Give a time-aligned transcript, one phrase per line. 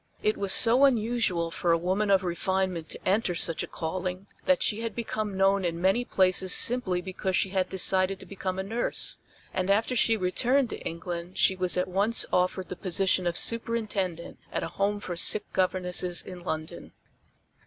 [0.23, 4.63] It was so unusual for a woman of refinement to enter such a calling that
[4.63, 8.63] she had become known in many places simply because she had decided to become a
[8.63, 9.19] nurse;
[9.53, 14.39] and after she returned to England she was at once offered the position of Superintendent
[14.51, 16.93] at a Home for Sick Governesses in London.